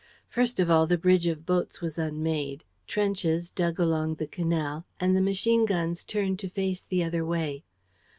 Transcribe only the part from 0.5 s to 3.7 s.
of all, the bridge of boats was unmade, trenches